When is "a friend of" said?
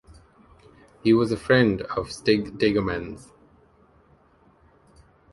1.31-2.11